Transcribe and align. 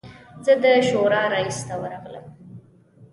زه 0.45 0.53
د 0.63 0.65
شورا 0.89 1.23
رییس 1.33 1.59
ته 1.67 1.75
ورغلم. 1.81 2.25